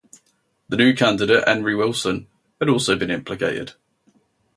The 0.67 0.77
new 0.77 0.95
candidate, 0.95 1.47
Henry 1.47 1.75
Wilson, 1.75 2.25
had 2.59 2.69
also 2.69 2.95
been 2.95 3.11
implicated. 3.11 3.73